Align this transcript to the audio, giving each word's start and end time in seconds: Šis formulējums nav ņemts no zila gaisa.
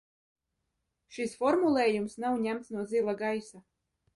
Šis 1.17 1.35
formulējums 1.43 2.17
nav 2.25 2.41
ņemts 2.47 2.73
no 2.79 2.87
zila 2.95 3.17
gaisa. 3.25 3.63